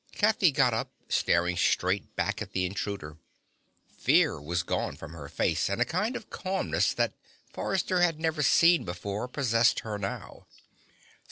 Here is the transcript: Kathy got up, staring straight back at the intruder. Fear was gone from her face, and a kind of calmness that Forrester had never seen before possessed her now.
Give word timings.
Kathy 0.13 0.51
got 0.51 0.73
up, 0.73 0.89
staring 1.09 1.55
straight 1.55 2.15
back 2.15 2.41
at 2.41 2.53
the 2.53 2.65
intruder. 2.65 3.19
Fear 3.99 4.41
was 4.41 4.63
gone 4.63 4.95
from 4.95 5.13
her 5.13 5.29
face, 5.29 5.69
and 5.69 5.79
a 5.79 5.85
kind 5.85 6.15
of 6.15 6.31
calmness 6.31 6.91
that 6.95 7.13
Forrester 7.53 8.01
had 8.01 8.19
never 8.19 8.41
seen 8.41 8.83
before 8.83 9.27
possessed 9.27 9.81
her 9.81 9.99
now. 9.99 10.47